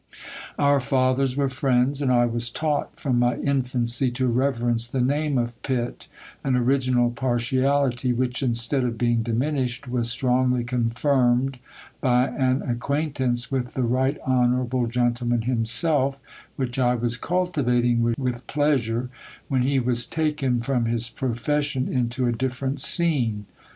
Our 0.57 0.79
fathers 0.79 1.35
were 1.37 1.47
fi'iends; 1.47 2.01
and 2.01 2.11
I 2.11 2.25
was 2.25 2.49
taught, 2.49 2.99
from 2.99 3.19
my 3.19 3.35
infancy, 3.37 4.09
to 4.13 4.25
reverence 4.25 4.87
the 4.87 4.99
name 4.99 5.37
of 5.37 5.61
Pitt; 5.61 6.07
an 6.43 6.55
original 6.55 7.11
partiality, 7.11 8.11
which, 8.11 8.41
instead 8.41 8.83
of 8.83 8.97
being 8.97 9.21
diminished, 9.21 9.85
w^as 9.85 10.05
strongly 10.05 10.63
confirmed 10.63 11.59
by 11.99 12.29
an 12.29 12.63
acquaintance 12.63 13.51
with 13.51 13.75
the 13.75 13.83
RighV 13.83 14.17
Honorable 14.25 14.87
Gentleman 14.87 15.43
himself, 15.43 16.17
which 16.55 16.79
I 16.79 16.95
was 16.95 17.15
cultivating 17.15 18.01
with 18.17 18.47
pleasure, 18.47 19.11
when 19.49 19.61
he 19.61 19.77
was 19.79 20.07
taken 20.07 20.61
from 20.61 20.85
his 20.85 21.09
profession, 21.09 21.87
into 21.87 22.25
a 22.25 22.31
different 22.31 22.79
scene. 22.81 23.45